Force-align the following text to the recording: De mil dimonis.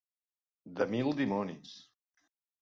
De 0.79 0.87
mil 0.93 1.13
dimonis. 1.19 1.77